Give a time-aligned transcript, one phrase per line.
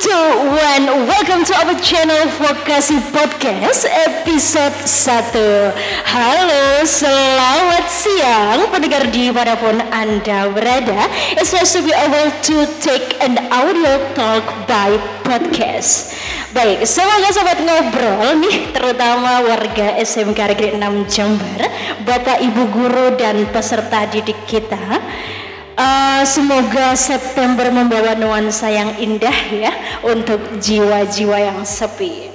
[0.00, 1.08] two, one.
[1.08, 5.72] Welcome to our channel Vokasi Podcast episode 1
[6.04, 11.08] Halo, selamat siang pendengar di mana pun Anda berada.
[11.40, 16.12] It's nice to be able to take an audio talk by podcast.
[16.52, 21.60] Baik, semoga sobat ngobrol nih terutama warga SMK Negeri 6 Jember
[22.04, 25.00] Bapak Ibu guru dan peserta didik kita
[25.76, 29.72] Uh, semoga September membawa nuansa yang indah ya
[30.08, 32.32] untuk jiwa-jiwa yang sepi.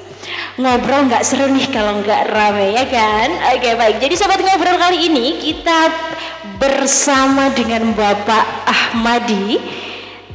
[0.62, 3.34] Ngobrol nggak seru nih kalau nggak rame ya kan?
[3.58, 3.98] Oke baik.
[3.98, 5.90] Jadi sobat ngobrol kali ini kita
[6.62, 9.58] bersama dengan Bapak Ahmadi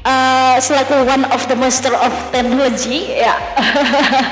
[0.02, 3.38] uh, selaku one of the master of technology ya.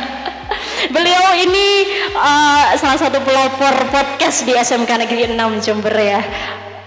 [0.94, 1.86] Beliau ini
[2.18, 6.20] uh, salah satu pelopor podcast di SMK Negeri 6 Jember ya.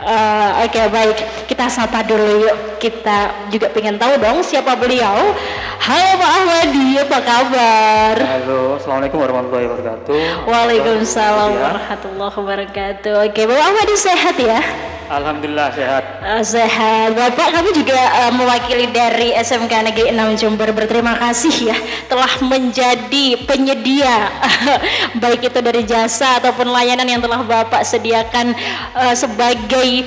[0.08, 1.18] Uh, Oke okay, baik,
[1.52, 2.80] kita sapa dulu yuk.
[2.80, 5.36] Kita juga pengen tahu dong siapa beliau.
[5.84, 8.16] Halo Pak Ahmadi, apa kabar?
[8.16, 10.48] Halo, assalamualaikum warahmatullahi wabarakatuh.
[10.48, 13.14] Waalaikumsalam warahmatullahi wabarakatuh.
[13.27, 14.87] Oke, okay, Bapak Ahmadi sehat ya?
[15.08, 16.04] Alhamdulillah sehat.
[16.20, 17.16] Uh, sehat.
[17.16, 21.77] Bapak kami juga uh, mewakili dari SMK Negeri 6 Jember berterima kasih ya
[22.12, 24.27] telah menjadi penyedia
[25.24, 28.52] baik itu dari jasa ataupun layanan yang telah Bapak sediakan
[28.99, 30.04] uh, sebagai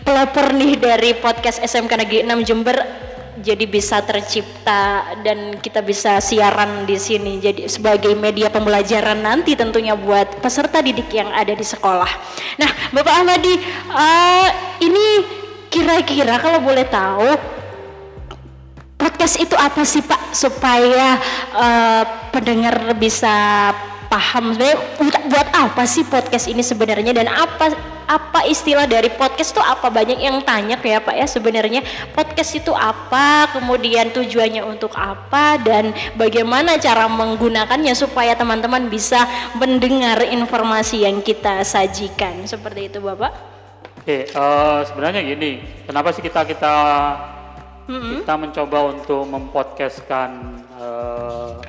[0.00, 3.07] pelopor nih dari podcast SMK Negeri 6 Jember
[3.42, 7.38] jadi bisa tercipta dan kita bisa siaran di sini.
[7.38, 12.10] Jadi sebagai media pembelajaran nanti tentunya buat peserta didik yang ada di sekolah.
[12.58, 13.54] Nah, Bapak Ahmadi,
[13.90, 14.48] uh,
[14.82, 15.06] ini
[15.68, 17.28] kira-kira kalau boleh tahu
[18.98, 20.34] podcast itu apa sih Pak?
[20.34, 21.18] Supaya
[21.54, 22.02] uh,
[22.34, 23.70] pendengar bisa
[24.08, 24.56] paham.
[24.56, 27.12] Sebenarnya buat apa sih podcast ini sebenarnya?
[27.14, 29.92] Dan apa apa istilah dari podcast itu apa?
[29.92, 31.84] Banyak yang tanya ya Pak ya sebenarnya
[32.16, 33.52] podcast itu apa?
[33.52, 35.60] Kemudian tujuannya untuk apa?
[35.60, 39.28] Dan bagaimana cara menggunakannya supaya teman-teman bisa
[39.60, 42.48] mendengar informasi yang kita sajikan.
[42.48, 43.32] Seperti itu Bapak.
[44.00, 46.74] Oke uh, sebenarnya gini kenapa sih kita kita
[47.92, 48.24] mm-hmm.
[48.24, 50.30] kita mencoba untuk mempodcastkan
[50.80, 51.60] uh,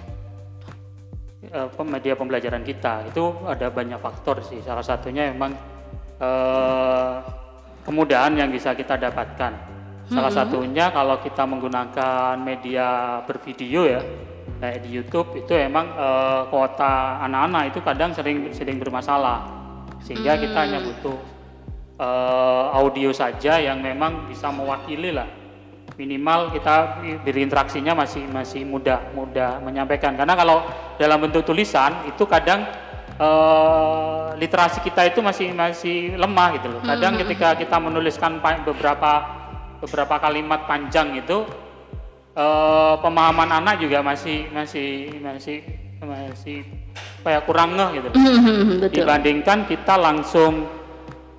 [1.83, 3.11] media pembelajaran kita?
[3.11, 4.63] Itu ada banyak faktor sih.
[4.63, 5.78] Salah satunya memang
[6.19, 7.13] eh,
[7.87, 9.51] kemudahan yang bisa kita dapatkan.
[10.09, 10.39] Salah hmm.
[10.41, 14.01] satunya kalau kita menggunakan media bervideo ya,
[14.59, 19.47] kayak di YouTube itu emang eh, kuota anak-anak itu kadang sering sering bermasalah,
[20.03, 20.41] sehingga hmm.
[20.43, 21.17] kita hanya butuh
[21.97, 25.39] eh, audio saja yang memang bisa mewakili lah
[25.99, 30.63] minimal kita berinteraksinya masih masih mudah mudah menyampaikan karena kalau
[30.95, 32.63] dalam bentuk tulisan itu kadang
[33.19, 36.81] uh, literasi kita itu masih masih lemah gitu loh.
[36.81, 37.21] Kadang hmm.
[37.27, 39.11] ketika kita menuliskan beberapa
[39.79, 41.43] beberapa kalimat panjang itu
[42.35, 45.59] uh, pemahaman anak juga masih masih masih
[45.99, 46.63] masih
[47.21, 48.17] kayak kurang ngeh gitu loh.
[48.17, 48.95] Hmm, betul.
[49.03, 50.67] Dibandingkan kita langsung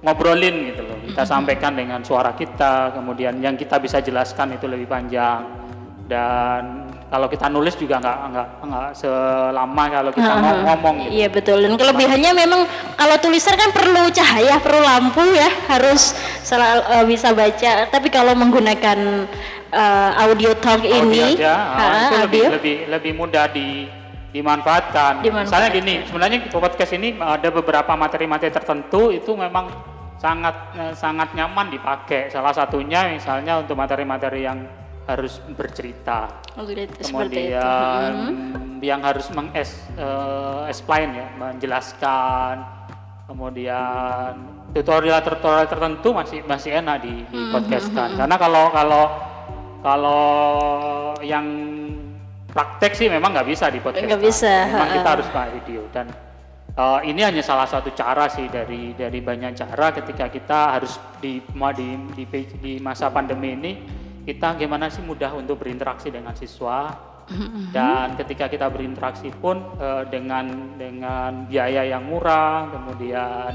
[0.04, 0.96] ngobrolin gitu loh.
[1.04, 1.32] Kita hmm.
[1.32, 5.44] sampaikan dengan suara kita, kemudian yang kita bisa jelaskan itu lebih panjang
[6.08, 6.79] dan
[7.10, 11.10] kalau kita nulis juga nggak nggak nggak selama kalau kita uh, ngomong gitu.
[11.18, 12.60] Iya betul dan kelebihannya memang
[12.94, 16.14] kalau tulisan kan perlu cahaya perlu lampu ya harus
[16.46, 19.26] selalu uh, bisa baca tapi kalau menggunakan
[19.74, 23.90] uh, audio talk audio ini aja, uh, itu lebih lebih lebih mudah di
[24.30, 25.26] dimanfaatkan.
[25.26, 25.50] dimanfaatkan.
[25.50, 29.66] Misalnya gini sebenarnya podcast ini ada beberapa materi-materi tertentu itu memang
[30.22, 30.54] sangat
[30.94, 34.62] sangat nyaman dipakai salah satunya misalnya untuk materi-materi yang
[35.10, 36.30] harus bercerita.
[36.54, 38.78] Oh, Kemudian hmm.
[38.82, 42.62] yang harus menges uh, explain ya, menjelaskan.
[43.30, 44.32] Kemudian
[44.74, 47.52] tutorial-tutorial tertentu masih masih enak di, di hmm.
[47.54, 48.08] podcastkan.
[48.14, 48.18] Hmm.
[48.24, 49.04] Karena kalau kalau
[49.80, 50.24] kalau
[51.22, 51.46] yang
[52.50, 54.06] praktek sih memang nggak bisa di podcast.
[54.06, 54.52] Nggak bisa.
[54.66, 56.06] Memang kita harus pakai video dan
[56.74, 61.38] uh, ini hanya salah satu cara sih dari dari banyak cara ketika kita harus di
[61.48, 62.24] di di,
[62.60, 63.72] di masa pandemi ini
[64.30, 66.94] kita gimana sih mudah untuk berinteraksi dengan siswa
[67.26, 67.74] mm-hmm.
[67.74, 73.50] dan ketika kita berinteraksi pun uh, dengan dengan biaya yang murah kemudian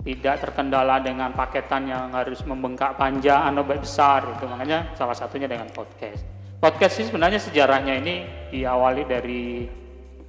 [0.00, 5.68] tidak terkendala dengan paketan yang harus membengkak panjang atau besar itu makanya salah satunya dengan
[5.68, 6.24] podcast
[6.56, 8.14] podcast sih sebenarnya sejarahnya ini
[8.56, 9.68] diawali dari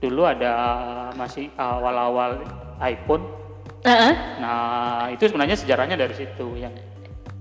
[0.04, 0.54] dulu ada
[1.16, 2.44] masih awal-awal
[2.84, 3.24] iPhone
[3.88, 4.14] uh-huh.
[4.44, 6.76] nah itu sebenarnya sejarahnya dari situ yang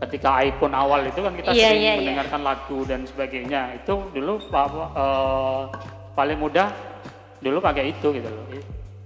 [0.04, 2.00] ketika iPhone awal itu kan kita yeah, sering yeah, iya.
[2.04, 2.48] mendengarkan yeah.
[2.52, 5.72] lagu dan sebagainya itu dulu uh,
[6.12, 6.68] paling mudah
[7.40, 8.44] dulu pakai itu gitu loh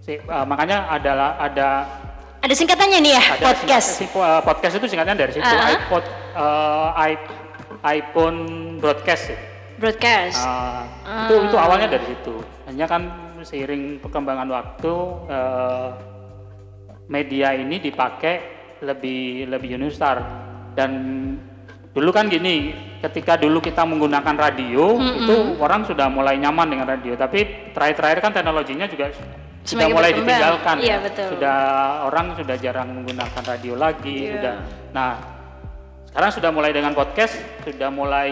[0.03, 1.87] si, uh, makanya adalah ada
[2.41, 5.75] ada singkatannya nih ya ada podcast singkat, uh, podcast itu singkatnya dari situ uh -huh.
[5.79, 6.05] iPod
[6.35, 6.91] uh,
[7.85, 8.41] iPhone
[8.77, 9.39] broadcast ya.
[9.81, 10.45] Broadcast.
[10.45, 12.35] Nah, itu itu awalnya dari situ.
[12.69, 13.03] Hanya kan
[13.41, 14.95] seiring perkembangan waktu
[15.33, 15.89] eh,
[17.09, 18.35] media ini dipakai
[18.85, 20.21] lebih lebih universal
[20.73, 20.91] dan
[21.91, 22.71] dulu kan gini,
[23.01, 28.33] ketika dulu kita menggunakan radio itu orang sudah mulai nyaman dengan radio, tapi terakhir-terakhir kan
[28.33, 29.37] teknologinya juga sudah
[29.85, 30.29] Semakin mulai berkembang.
[30.31, 30.99] ditinggalkan Iya, ya.
[31.03, 31.27] betul.
[31.37, 31.59] Sudah
[32.07, 34.33] orang sudah jarang menggunakan radio lagi, Iya.
[34.33, 34.55] sudah.
[34.91, 35.11] Nah,
[36.09, 38.31] sekarang sudah mulai dengan podcast, sudah mulai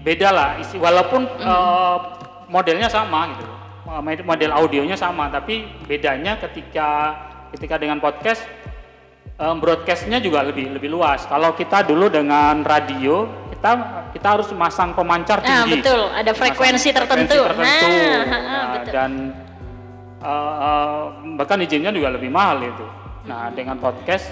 [0.00, 0.50] beda lah.
[0.56, 1.96] isi- Walaupun eh,
[2.48, 3.46] modelnya sama gitu,
[3.82, 7.12] Eh, model audionya sama, tapi bedanya ketika
[7.50, 8.40] ketika dengan podcast
[9.42, 11.26] em, broadcastnya juga lebih lebih luas.
[11.26, 13.70] Kalau kita dulu dengan radio, kita
[14.10, 15.82] kita harus memasang pemancar Ah, tinggi.
[15.82, 16.02] betul.
[16.08, 17.40] Ada frekuensi tertentu.
[17.42, 17.90] tertentu.
[17.90, 18.92] Nah, Nah, betul.
[18.92, 19.10] dan
[20.20, 20.30] eh,
[20.62, 21.00] eh,
[21.34, 22.86] bahkan izinnya juga lebih mahal itu.
[23.24, 24.30] Nah, dengan podcast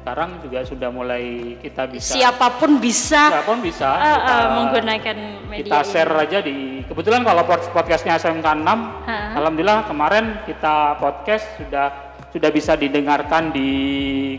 [0.00, 1.24] sekarang juga sudah mulai
[1.60, 5.86] kita bisa Siapa pun bisa siapa pun bisa ah, kita, ah, menggunakan media kita ini.
[5.86, 9.36] share aja di kebetulan kalau pod- podcastnya SMK 6 Ha.
[9.36, 13.70] alhamdulillah kemarin kita podcast sudah sudah bisa didengarkan di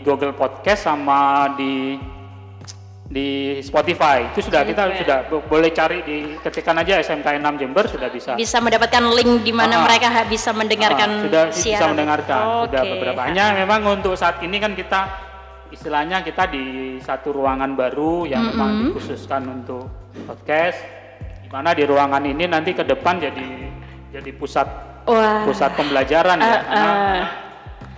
[0.00, 1.96] Google Podcast sama di
[3.04, 3.28] di
[3.60, 8.08] Spotify itu sudah kita sudah bo- boleh cari di ketikkan aja SMK 6 Jember sudah
[8.08, 9.84] bisa bisa mendapatkan link di mana Ah.
[9.84, 11.92] mereka bisa mendengarkan Ah, sudah bisa siaran.
[11.92, 12.90] mendengarkan sudah Oke.
[12.90, 15.00] beberapa hanya memang untuk saat ini kan kita
[15.68, 16.64] istilahnya kita di
[16.98, 19.92] satu ruangan baru yang memang dikhususkan untuk
[20.24, 20.80] podcast
[21.38, 23.48] di mana di ruangan ini nanti ke depan jadi
[24.10, 24.68] jadi pusat
[25.04, 25.44] Wah.
[25.44, 27.24] pusat pembelajaran ya Ah, karena ah.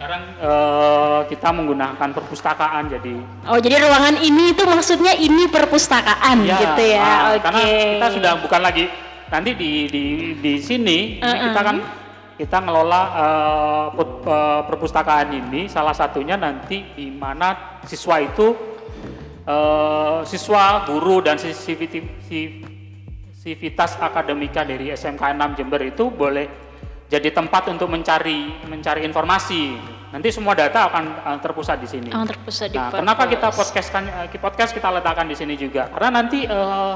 [0.05, 3.17] Sekarang eh, kita menggunakan perpustakaan jadi
[3.49, 7.01] Oh, jadi ruangan ini itu maksudnya ini perpustakaan gitu ya.
[7.01, 7.41] ah, Oke.
[7.41, 8.85] Karena kita sudah bukan lagi
[9.33, 10.05] nanti di di
[10.37, 11.81] di sini ini kita kan
[12.37, 18.53] kita ngelola eh, put- eh, perpustakaan ini salah satunya nanti di mana siswa itu
[19.41, 21.41] eh, siswa guru dan
[23.41, 26.45] sivitas akademika dari SMK 6 Jember itu boleh
[27.09, 29.94] jadi tempat untuk mencari mencari informasi.
[30.15, 32.09] Nanti semua data akan eh, terpusat di sini.
[32.09, 35.91] Oh, terpusat di Nah, kenapa kita podcast kan eh, podcast kita letakkan di sini juga?
[35.91, 36.95] Karena nanti eh,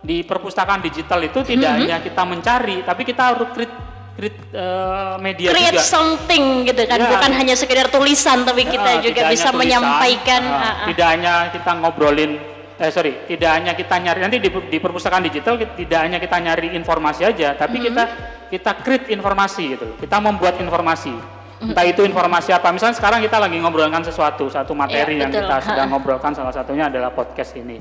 [0.00, 1.82] di perpustakaan digital itu tidak Mm-hmm.
[1.82, 3.74] hanya kita mencari, tapi kita harus create,
[4.14, 5.82] create eh, media create juga.
[5.84, 7.10] something gitu kan, Ya.
[7.10, 10.86] bukan hanya sekedar tulisan tapi kita Ah, juga bisa tulisan, menyampaikan ah, ah.
[10.86, 12.32] tidak hanya kita ngobrolin
[12.76, 16.36] eh sorry tidak hanya kita nyari nanti di, di perpustakaan digital kita- tidak hanya kita
[16.38, 17.84] nyari informasi aja tapi Hmm.
[17.86, 18.02] kita
[18.48, 21.39] kita create informasi gitu kita membuat informasi Hmm.
[21.60, 22.72] Entah itu informasi apa.
[22.72, 25.44] Misalnya sekarang kita lagi ngobrolkan sesuatu satu materi Iya, yang betul.
[25.44, 27.78] kita sedang ngobrolkan salah satunya adalah podcast ini.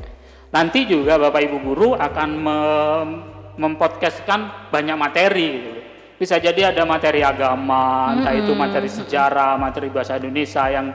[0.50, 3.20] Nanti juga bapak ibu guru akan mem-
[3.60, 5.72] mempodcastkan banyak materi gitu.
[6.20, 10.92] bisa jadi ada materi agama entah itu materi sejarah materi bahasa Indonesia yang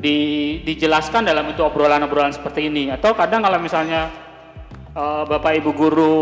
[0.00, 2.88] di- dijelaskan dalam bentuk obrolan-obrolan seperti ini.
[2.88, 4.08] Atau kadang kalau misalnya
[4.92, 6.16] eh, bapak ibu guru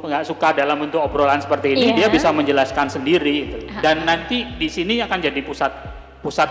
[0.00, 1.96] nggak suka dalam bentuk obrolan seperti ini Iya.
[1.96, 3.56] dia bisa menjelaskan sendiri gitu.
[3.78, 5.72] dan nanti di sini akan jadi pusat
[6.20, 6.50] pusat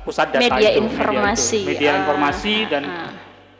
[0.00, 1.60] pusat data Media itu informasi.
[1.60, 1.70] media, itu.
[1.72, 3.10] media Ah, informasi dan ah.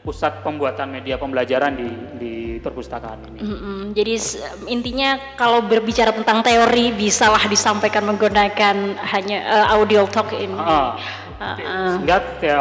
[0.00, 3.78] pusat pembuatan media pembelajaran di di perpustakaan ini Mm-mm.
[3.92, 10.54] Jadi s- intinya kalau berbicara tentang teori bisalah disampaikan menggunakan hanya eh, audio talk ini.
[10.54, 10.94] Ah.
[11.36, 12.56] sehingga eh,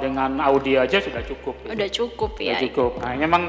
[0.00, 1.74] dengan audio aja sudah cukup gitu.
[1.74, 2.58] Udah cukup Ya, ya.
[2.64, 2.92] cukup.
[2.98, 3.42] Nah, memang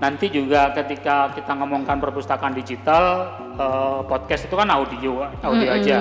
[0.00, 6.00] nanti juga ketika kita ngomongkan perpustakaan digital, eh, podcast itu kan audio, audio aja.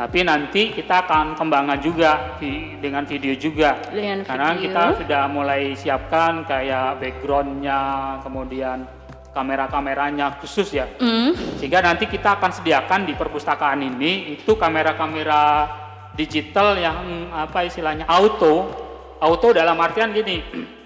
[0.00, 3.76] Tapi nanti kita akan kembangkan juga vi- dengan video juga.
[3.92, 4.62] Dengan Karena video.
[4.64, 7.80] kita sudah mulai siapkan kayak backgroundnya,
[8.24, 8.88] kemudian
[9.36, 10.88] kamera-kameranya khusus ya.
[10.96, 11.36] Mm.
[11.60, 15.68] Sehingga nanti kita akan sediakan di perpustakaan ini itu kamera-kamera
[16.16, 18.72] digital yang apa istilahnya auto.
[19.20, 20.40] Auto dalam artian gini,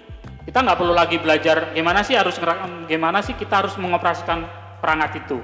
[0.45, 2.37] kita nggak perlu lagi belajar gimana sih harus
[2.85, 4.45] gimana sih kita harus mengoperasikan
[4.77, 5.41] perangkat itu.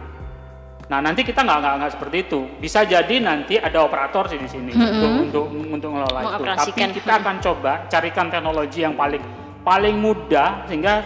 [0.93, 2.39] Nah nanti kita nggak nggak nggak seperti itu.
[2.61, 6.43] Bisa jadi nanti ada operator di sini untuk untuk untuk ngelola itu.
[6.45, 9.23] Tapi kita akan coba carikan teknologi yang paling
[9.65, 11.01] paling mudah sehingga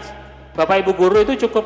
[0.52, 1.64] bapak ibu guru itu cukup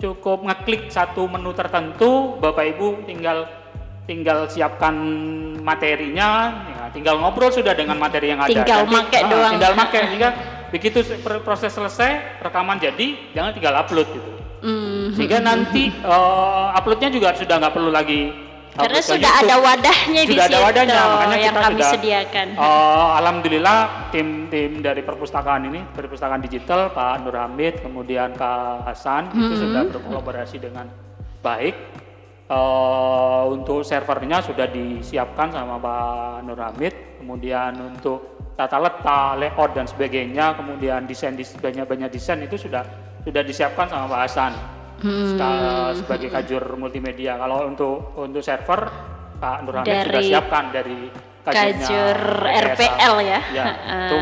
[0.00, 3.48] cukup ngeklik satu menu tertentu, bapak ibu tinggal
[4.06, 4.94] tinggal siapkan
[5.60, 8.48] materinya, ya, tinggal ngobrol sudah dengan materi yang ada.
[8.48, 9.52] Tinggal make ah, doang.
[9.58, 10.30] Tinggal make sehingga
[10.68, 14.30] begitu se- pr- proses selesai rekaman jadi, jangan tinggal upload gitu.
[14.58, 15.12] Mm.
[15.12, 18.32] Sehingga nanti eh, uploadnya juga sudah nggak perlu lagi
[18.72, 19.40] Karena sudah YouTube.
[19.42, 22.46] ada wadahnya di Sudah ada situ wadahnya, makanya yang kita kami sudah, sediakan.
[22.52, 23.78] eh, alhamdulillah
[24.10, 29.60] tim tim dari perpustakaan ini, perpustakaan digital Pak Nur Hamid, kemudian Pak Hasan itu Hmm.
[29.64, 30.92] sudah berkolaborasi dengan
[31.40, 31.72] baik.
[32.46, 39.84] Eh, untuk servernya sudah disiapkan sama Pak Nur Hamid, kemudian untuk tata letak, layout dan
[39.84, 42.82] sebagainya, kemudian desain banyak banyak desain itu sudah
[43.20, 44.52] sudah disiapkan sama Pak Hasan.
[44.96, 47.36] ska- sebagai kajur multimedia.
[47.36, 48.88] Kalau untuk untuk server
[49.36, 50.98] Pak Nur Hamid sudah Dari siapkan dari
[51.44, 52.18] kajurnya Kajur.
[52.72, 53.40] RPL ya.
[53.52, 53.64] Ya,
[54.08, 54.18] itu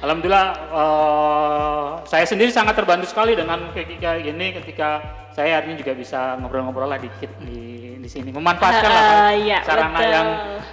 [0.00, 4.88] Alhamdulillah eh, saya sendiri sangat terbantu sekali dengan kayak kayak gini ketika
[5.30, 7.60] saya hari ini juga bisa ngobrol-ngobrol lah dikit di
[8.00, 10.08] di sini memanfaatkan lah kan Ah, iya, sarana betul.
[10.08, 10.28] yang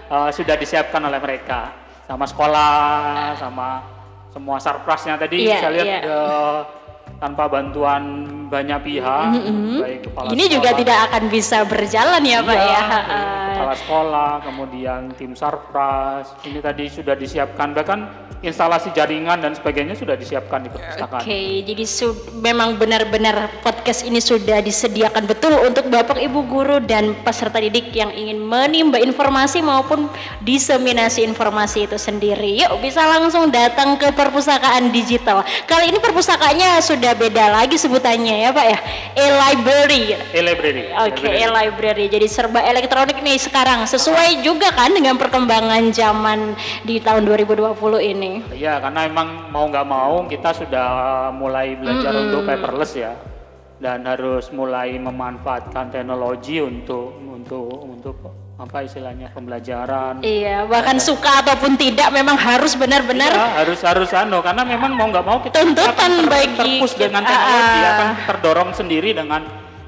[0.07, 1.59] eh, sudah disiapkan oleh mereka
[2.07, 3.67] sama sekolah sama
[4.31, 5.99] semua sarprasnya tadi Iya, saya lihat iya.
[6.07, 6.59] eh,
[7.17, 8.03] tanpa bantuan
[8.47, 9.27] banyak pihak
[9.81, 12.81] baik kepala Ini juga sekolah, tidak akan bisa berjalan ya Pak Iya, ya.
[12.87, 13.03] dari
[13.51, 18.07] kepala sekolah, kemudian tim sarpras, ini tadi sudah disiapkan bahkan
[18.39, 21.25] instalasi jaringan dan sebagainya sudah disiapkan di perpustakaan.
[21.25, 27.17] Oke, jadi su- memang benar-benar podcast ini sudah disediakan betul untuk Bapak Ibu guru dan
[27.25, 30.05] peserta didik yang ingin menimba informasi maupun
[30.45, 32.61] diseminasi informasi itu sendiri.
[32.61, 35.41] Yuk bisa langsung datang ke perpustakaan digital.
[35.65, 38.79] Kali ini perpustakaannya sudah beda lagi sebutannya ya Pak ya.
[39.13, 40.17] E-library.
[40.33, 40.83] E-library.
[41.07, 42.09] Oke, e-library.
[42.09, 43.85] Jadi serba elektronik nih sekarang.
[43.85, 48.31] Sesuai juga kan dengan perkembangan zaman di tahun 2020 ini.
[48.51, 50.87] Iya, karena emang mau nggak mau kita sudah
[51.31, 53.13] mulai belajar untuk paperless ya,
[53.77, 58.15] dan harus mulai memanfaatkan teknologi untuk untuk untuk
[58.57, 60.17] apa istilahnya pembelajaran.
[60.19, 65.05] Iya, bahkan suka ataupun tidak memang harus benar-benar Ya, harus harus anu karena memang mau
[65.05, 67.89] nggak mau kita Tuntutan akan ter- bagi terpush dengan teknologi Ah.
[67.93, 69.41] akan terdorong sendiri dengan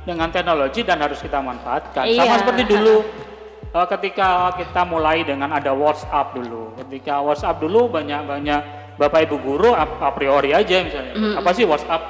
[0.05, 2.21] dengan teknologi dan harus kita manfaatkan Iya.
[2.23, 2.95] sama seperti dulu
[3.67, 8.61] eh, ketika kita mulai dengan ada WhatsApp dulu ketika WhatsApp dulu banyak banyak
[8.95, 12.01] bapak ibu guru a, a priori aja misalnya apa sih WhatsApp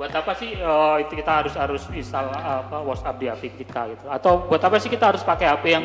[0.00, 4.08] buat apa sih eh, itu kita harus harus install apa WhatsApp di HP kita gitu?
[4.08, 5.84] Atau buat apa sih kita harus pakai HP yang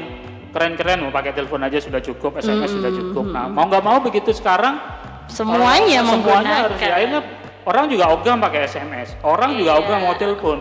[0.55, 1.03] keren-keren?
[1.03, 3.27] Mau pakai telepon aja sudah cukup SMS sudah cukup.
[3.27, 4.79] Nah mau nggak mau begitu sekarang
[5.27, 7.22] semuanya Oh, semuanya harus ya, akhirnya
[7.67, 9.81] orang juga ogah pakai SMS orang juga Iya.
[9.84, 10.57] ogah mau telepon.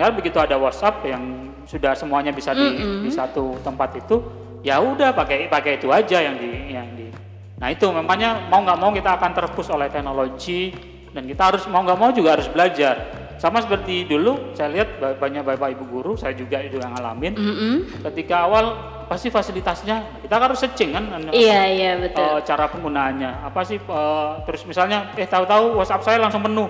[0.00, 4.16] Ya begitu ada WhatsApp yang sudah semuanya bisa di, di satu tempat itu
[4.64, 7.12] ya udah pakai pakai itu aja yang di yang di.
[7.60, 11.80] Nah itu makanya mau nggak mau kita akan terpus oleh teknologi dan kita harus mau
[11.80, 12.94] nggak mau juga harus belajar
[13.34, 17.34] sama seperti dulu saya lihat ba- banyak bapak ibu guru saya juga itu yang ngalamin
[17.34, 17.74] Mm-mm.
[18.02, 18.64] ketika awal
[19.04, 22.24] pasti fasilitasnya kita harus searching kan Iya, iya betul.
[22.24, 26.66] eh, cara penggunaannya apa sih eh, terus misalnya eh tahu-tahu WhatsApp saya langsung penuh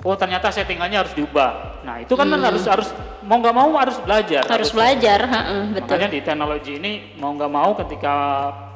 [0.00, 1.82] oh ternyata settingannya harus diubah.
[1.84, 2.88] Nah itu kan harus harus
[3.24, 4.42] mau nggak mau harus belajar.
[4.48, 4.54] Hmm.
[4.56, 5.82] harus belajar, heeh, betul.
[5.86, 8.14] makanya di teknologi ini mau nggak mau ketika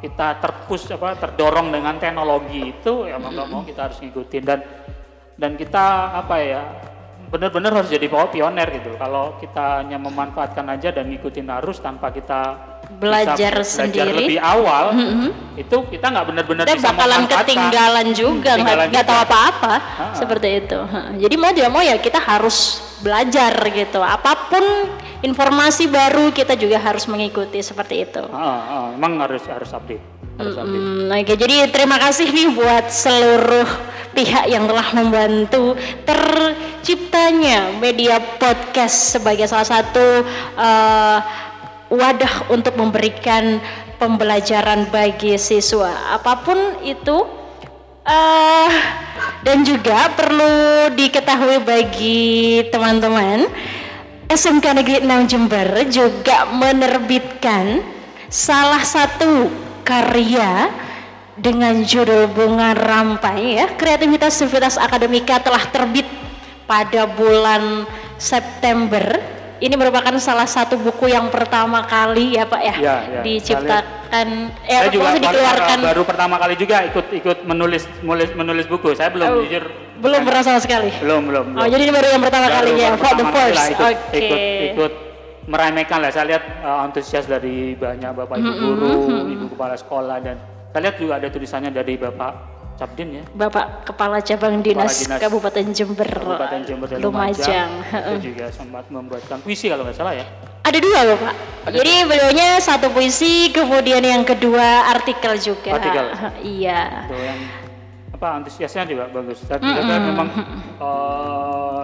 [0.05, 4.43] kita terpus apa terdorong dengan teknologi itu ya mau nggak mau kita harus ngikutin.
[4.45, 4.61] Dan
[5.35, 6.63] dan kita apa ya
[7.33, 8.95] benar-benar harus jadi pioner gitu.
[8.95, 14.05] Kalau kita hanya memanfaatkan aja dan ngikutin arus tanpa kita Belajar belajar sendiri.
[14.05, 14.19] Mm-hmm.
[14.21, 14.85] lebih awal
[15.55, 18.51] itu kita nggak benar-benar Kita bisa bakalan ketinggalan juga,
[18.91, 19.75] nggak tahu apa-apa
[20.19, 20.79] seperti itu.
[21.23, 24.01] Jadi mau tidak mau ya kita harus belajar gitu.
[24.03, 24.65] Apa pun
[25.23, 28.23] informasi baru kita juga harus mengikuti seperti itu.
[28.33, 32.91] Ah, ah, emang harus harus update harus update Hmm, oke, jadi terima kasih nih buat
[32.91, 33.69] seluruh
[34.15, 35.75] pihak yang telah membantu
[36.07, 40.23] terciptanya media podcast sebagai salah satu
[40.59, 41.19] eh,
[41.93, 43.61] wadah untuk memberikan
[43.97, 46.17] pembelajaran bagi siswa.
[46.17, 47.25] Apa pun itu
[48.05, 48.75] eh
[49.45, 53.49] dan juga perlu diketahui bagi teman-teman
[54.29, 57.81] SMK Negeri 6 Jember juga menerbitkan
[58.29, 59.49] salah satu
[59.85, 60.69] karya
[61.37, 64.41] dengan judul Bunga Rampai ya kreativitas
[64.81, 66.09] Akademika telah terbit
[66.65, 67.85] pada bulan
[68.17, 69.34] September
[69.65, 73.21] ini merupakan salah satu buku yang pertama kali ya Pak ya, Ya, ya.
[73.25, 74.29] diciptakan
[74.63, 78.67] eh saya juga maksudnya baru, dikeluarkan baru pertama kali juga ikut ikut menulis menulis menulis
[78.67, 79.65] buku saya belum Oh, jujur
[79.97, 81.71] belum pernah sama sekali belum belum, Oh, belum.
[81.71, 83.57] jadi ini baru yang pertama Baru- kalinya, baru for the pertama kali first.
[83.57, 84.19] lah ikut, Oke.
[84.19, 84.93] ikut ikut
[85.45, 88.93] meremehkan lah saya lihat uh, antusias dari banyak bapak ibu guru
[89.27, 90.37] ibu kepala sekolah dan
[90.71, 92.33] saya lihat juga ada tulisannya dari bapak
[92.75, 97.71] Cabdin ya Bapak Kepala Cabang Dinas, Dinas Kabupaten Jember, Kabupaten Jember dan Lumajang.
[97.71, 100.27] Lumajang itu juga sempat membuatkan puisi kalau nggak salah ya
[100.65, 101.35] Ada dua Bapak.
[101.77, 105.77] Jadi beliaunya satu puisi, kemudian yang kedua artikel juga.
[105.77, 106.07] Artikel.
[106.41, 107.05] iya.
[107.05, 107.41] itu yang
[108.15, 110.29] apa antusiasnya juga bagus kira kan memang
[110.81, 111.83] uh,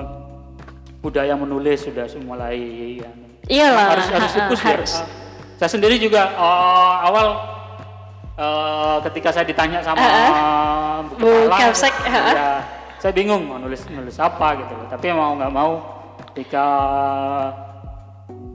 [1.05, 3.11] budaya menulis sudah mulai ya,
[3.51, 3.87] Iyalah.
[3.93, 4.45] harus harus ya.
[4.65, 4.93] harus.
[4.97, 5.07] Uh,
[5.61, 7.27] saya sendiri juga uh, awal
[8.41, 10.01] uh, ketika saya ditanya sama
[11.21, 12.33] Bu Bu Kapsek, ha-ha.
[12.33, 12.51] ya,
[12.97, 15.71] saya bingung mau nulis nulis apa gitu tapi mau nggak mau
[16.33, 16.67] ketika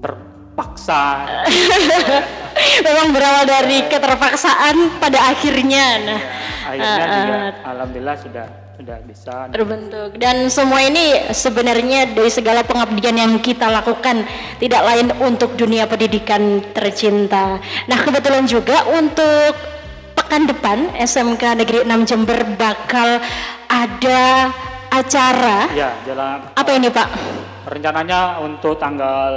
[0.01, 1.01] terpaksa
[2.55, 5.85] Memang berawal dari keterpaksaan pada akhirnya.
[6.07, 6.19] Nah,
[6.71, 7.71] akhirnya Ah, juga ah.
[7.75, 14.27] alhamdulillah sudah sudah bisa terbentuk dan semua ini sebenarnya dari segala pengabdian yang kita lakukan
[14.59, 17.59] tidak lain untuk dunia pendidikan tercinta.
[17.87, 19.74] Nah kebetulan juga untuk
[20.35, 23.23] pekan depan SMK Negeri 6 Jember bakal
[23.71, 24.51] ada
[24.91, 27.07] acara ya jalan apa ini Pak?
[27.71, 29.31] rencananya untuk tanggal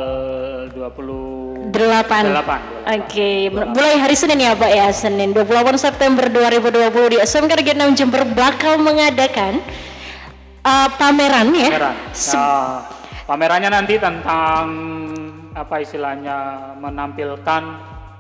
[0.75, 2.23] 28 Delapan.
[2.35, 2.61] Delapan,
[2.99, 7.95] Oke, mulai hari Senin ya Pak ya, Senin 28 September 2020 di SMK Negeri 6
[7.95, 9.63] Jember bakal mengadakan
[10.67, 11.71] uh, pameran ya.
[11.79, 11.95] pameran.
[12.11, 12.75] Nah,
[13.23, 14.67] pamerannya nanti tentang
[15.55, 17.63] apa istilahnya menampilkan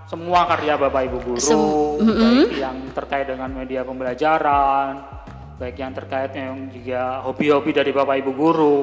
[0.09, 1.61] semua karya Bapak Ibu guru, Sem-
[2.01, 5.05] baik yang terkait dengan media pembelajaran,
[5.61, 8.79] baik yang terkait yang juga hobi-hobi dari Bapak Ibu guru,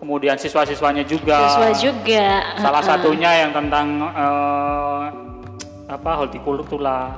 [0.00, 1.36] kemudian siswa-siswanya juga.
[1.52, 2.24] Siswa juga.
[2.56, 2.90] Salah uh-uh.
[2.96, 5.02] satunya yang tentang eh,
[5.84, 7.12] apa hortikultura,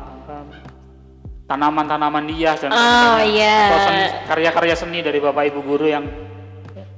[1.47, 3.31] tanaman-tanaman hias dan Oh, sebagainya.
[3.31, 4.27] iya.
[4.27, 6.03] Karya-karya seni dari bapak ibu guru yang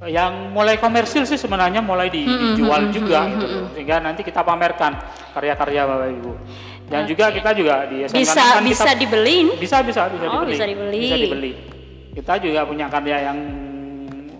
[0.01, 3.67] yang mulai komersil sih sebenarnya mulai di- dijual juga gitu loh.
[3.69, 4.95] sehingga nanti kita pamerkan
[5.33, 6.31] karya-karya bapak ibu
[6.87, 9.47] dan juga kita juga di SMK Bisa kan bisa kita, dibeliin.
[9.55, 10.99] bisa bisa bisa Oh, dibeli bisa dibeli.
[11.01, 11.51] Bisa dibeli.
[12.15, 13.37] kita juga punya karya yang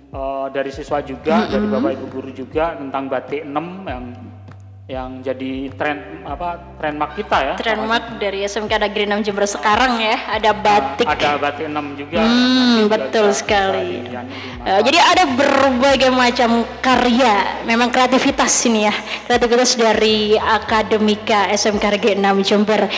[0.10, 3.52] eh, dari siswa juga dari bapak ibu guru juga tentang batik 6
[3.86, 4.04] yang
[4.90, 10.18] yang jadi tren apa trademark kita ya Trademark dari SMK Negeri 6 Jember sekarang ya,
[10.34, 11.06] ada batik.
[11.06, 14.02] ada batik 6 juga Hmm, juga betul bisa- sekali.
[14.02, 14.26] bisa
[14.60, 16.50] Eh, jadi ada berbagai macam
[16.82, 18.94] karya, memang kreativitas ini ya,
[19.24, 22.90] kreativitas dari akademika SMK Negeri 6 Jember.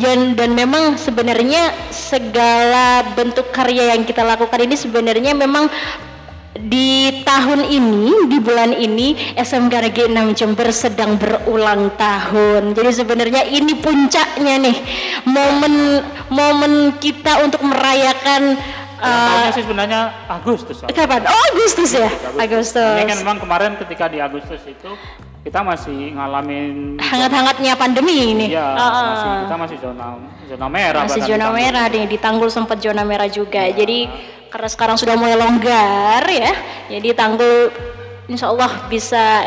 [0.00, 5.68] Dan, dan memang sebenarnya segala bentuk karya yang kita lakukan ini sebenarnya memang
[6.50, 12.74] di tahun ini, di bulan ini SMK Negeri 6 Jember sedang berulang tahun.
[12.74, 14.76] Jadi sebenarnya ini puncaknya nih
[15.30, 18.58] momen momen kita untuk merayakan
[18.98, 21.22] eh, tahunnya sih sebenarnya Agustus kapan?
[21.30, 22.98] Oh Agustus ya, Ini Agustus.
[22.98, 24.90] kan memang kemarin ketika di Agustus itu
[25.40, 28.46] kita masih ngalamin Hangat-hangatnya pandemi ini.
[28.52, 30.06] Iya, masih kita masih zona
[30.50, 34.10] zona merah masih zona merah nih di Tanggul sempat zona merah juga jadi
[34.50, 36.52] karena sekarang sudah mulai longgar ya.
[36.90, 37.70] Jadi Tanggul
[38.30, 39.42] Insya Allah bisa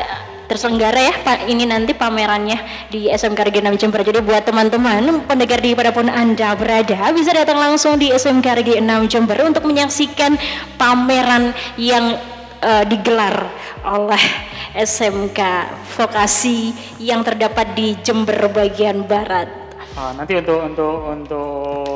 [0.48, 1.48] terselenggara ya Pak.
[1.48, 7.16] Ini nanti pamerannya di SMK 6 Jember jadi buat teman-teman pendengar di pun anda berada
[7.16, 10.36] bisa datang langsung di SMK 6 Jember untuk menyaksikan
[10.76, 12.20] pameran yang
[12.60, 13.48] eh, digelar
[13.88, 14.24] oleh
[14.76, 15.40] SMK
[15.96, 19.64] vokasi yang terdapat di Jember bagian barat.
[19.94, 21.93] Ah, nanti untuk untuk untuk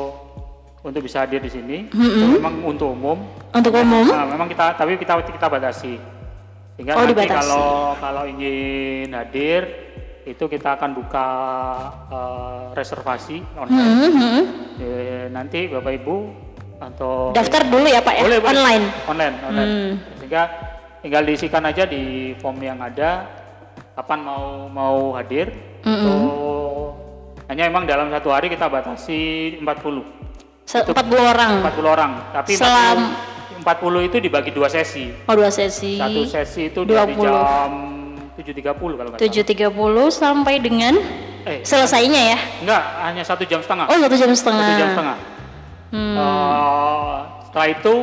[0.88, 3.18] untuk bisa hadir di sini itu memang untuk umum.
[3.50, 6.00] untuk umum Nah, memang kita tapi kita kita batasi.
[6.74, 7.34] Sehingga Oh, nanti dibatasi.
[7.34, 9.60] kalau kalau ingin hadir
[10.24, 11.28] itu kita akan buka
[12.08, 13.92] eh, reservasi online.
[13.98, 14.42] Hmm, hmm.
[14.78, 16.16] Eh, nanti Bapak Ibu
[16.78, 18.52] atau Daftar dulu ya Pak ya, Boleh, boleh.
[18.54, 18.84] online.
[19.04, 19.92] online online Hmm.
[20.16, 20.42] sehingga
[20.98, 22.02] tinggal diisikan aja di
[22.36, 23.26] form yang ada
[23.92, 25.50] kapan mau mau hadir
[25.82, 26.14] itu
[27.44, 29.18] hanya emang dalam satu hari kita batasi
[29.58, 30.06] 40
[30.68, 31.64] Se- 40 orang.
[31.64, 33.16] 40 orang tapi Selam-
[33.64, 35.96] 40, 40 itu dibagi dua sesi Oh dua sesi.
[35.96, 37.24] satu sesi itu dari 20.
[37.24, 37.70] jam
[38.36, 39.72] 7.30 kalau nggak salah 7.30
[40.14, 40.94] sampai dengan
[41.42, 42.38] eh selesainya ya.
[42.60, 44.62] enggak hanya satu jam setengah Oh satu jam setengah.
[44.62, 45.16] satu jam setengah
[45.88, 46.14] Hmm.
[46.14, 47.94] Eh, setelah itu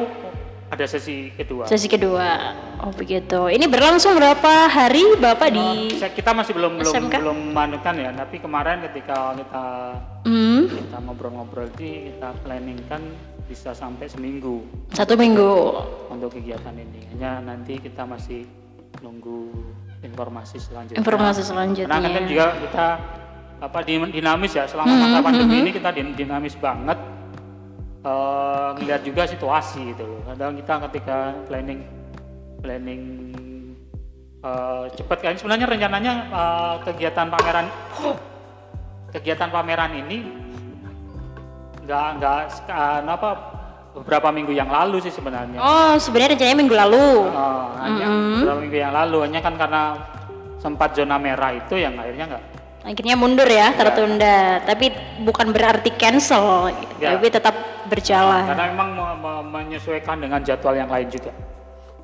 [0.75, 2.51] ada sesi kedua Sesi kedua.
[2.77, 3.47] Oh begitu.
[3.47, 5.95] Ini berlangsung berapa hari Bapak di?
[5.95, 7.13] Saya- kita masih belum belum SMK?
[7.17, 9.65] belum manukan ya tapi kemarin ketika kita
[10.21, 12.99] Hmm, kita ngobrol-ngobrol di kita planning kan
[13.43, 15.53] bisa sampai seminggu satu minggu.
[16.09, 18.43] untuk kegiatan ini hanya nanti kita masih
[18.99, 19.53] nunggu
[20.01, 21.69] informasi selanjutnya Informasi karena kan
[22.01, 22.25] selanjutnya.
[22.25, 22.87] juga kita
[23.57, 26.97] apa di- dinamis ya selama Hmm, masa pandemi ini kita din- dinamis banget
[28.05, 30.21] Ngelihat juga situasi gitu loh.
[30.29, 31.17] Kadang kita ketika
[31.49, 31.81] planning
[32.61, 33.01] planning
[34.45, 35.33] eh cepat kan.
[35.33, 37.65] Sebenarnya rencananya eh, kegiatan pameran
[39.09, 40.17] kegiatan pameran ini
[41.85, 42.39] nggak nggak
[42.69, 43.29] eh, apa
[43.95, 45.57] beberapa minggu yang lalu sih sebenarnya.
[45.57, 47.07] Oh sebenarnya rencananya minggu lalu.
[47.31, 48.05] Oh, hanya
[48.37, 49.17] beberapa minggu yang lalu.
[49.25, 49.83] Hanya kan karena
[50.61, 52.43] sempat zona merah itu yang akhirnya nggak.
[52.85, 54.61] Akhirnya mundur ya, tertunda.
[54.61, 54.93] Tapi
[55.25, 56.69] bukan berarti cancel,
[57.01, 57.17] Ya.
[57.17, 58.45] tapi tetap berjalan.
[58.45, 61.31] karena memang me- me- menyesuaikan dengan jadwal yang lain juga.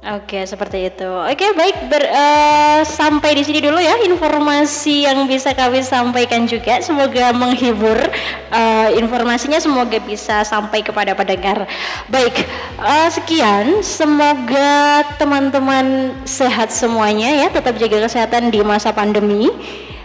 [0.01, 1.05] Oke, seperti itu.
[1.05, 1.85] Oke, baik.
[1.85, 6.81] Ber, eh, sampai di sini dulu ya informasi yang bisa kami sampaikan juga.
[6.81, 8.09] Semoga menghibur.
[8.49, 11.69] Eh, informasinya semoga bisa sampai kepada pendengar.
[12.09, 12.33] Baik,
[12.81, 13.85] eh, sekian.
[13.85, 17.53] Semoga teman-teman sehat semuanya ya.
[17.53, 19.53] Tetap jaga kesehatan di masa pandemi.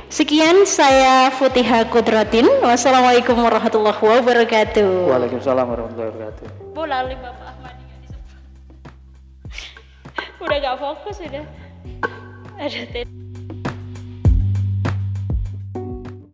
[0.06, 2.46] Sekian saya Futiha Kudratin.
[2.62, 5.10] Wassalamualaikum warahmatullahi wabarakatuh.
[5.10, 6.46] Waalaikumsalam warahmatullahi wabarakatuh.
[6.70, 7.74] Bola Bapak Ahmad
[10.38, 11.42] Udah gak fokus udah.
[12.54, 13.15] Ada